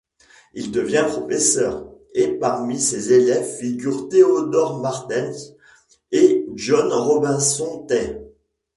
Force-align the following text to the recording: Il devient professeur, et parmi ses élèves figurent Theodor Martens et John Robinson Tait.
Il 0.55 0.71
devient 0.71 1.05
professeur, 1.07 1.85
et 2.15 2.29
parmi 2.39 2.79
ses 2.81 3.13
élèves 3.13 3.57
figurent 3.59 4.09
Theodor 4.09 4.79
Martens 4.81 5.53
et 6.11 6.47
John 6.55 6.91
Robinson 6.91 7.85
Tait. 7.87 8.19